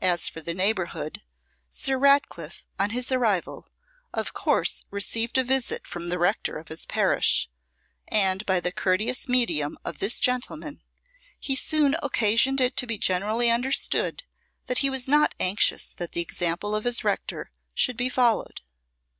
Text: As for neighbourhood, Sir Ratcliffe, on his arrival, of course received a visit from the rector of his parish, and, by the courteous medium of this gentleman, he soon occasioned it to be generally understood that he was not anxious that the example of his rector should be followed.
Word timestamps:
As 0.00 0.28
for 0.28 0.40
neighbourhood, 0.42 1.22
Sir 1.70 1.96
Ratcliffe, 1.98 2.66
on 2.80 2.90
his 2.90 3.12
arrival, 3.12 3.68
of 4.12 4.34
course 4.34 4.82
received 4.90 5.38
a 5.38 5.44
visit 5.44 5.86
from 5.86 6.08
the 6.08 6.18
rector 6.18 6.58
of 6.58 6.66
his 6.66 6.84
parish, 6.84 7.48
and, 8.08 8.44
by 8.44 8.58
the 8.58 8.72
courteous 8.72 9.28
medium 9.28 9.78
of 9.84 9.98
this 10.00 10.18
gentleman, 10.18 10.82
he 11.38 11.54
soon 11.54 11.94
occasioned 12.02 12.60
it 12.60 12.76
to 12.78 12.88
be 12.88 12.98
generally 12.98 13.48
understood 13.48 14.24
that 14.66 14.78
he 14.78 14.90
was 14.90 15.06
not 15.06 15.32
anxious 15.38 15.94
that 15.94 16.10
the 16.10 16.20
example 16.20 16.74
of 16.74 16.82
his 16.82 17.04
rector 17.04 17.52
should 17.72 17.96
be 17.96 18.08
followed. 18.08 18.62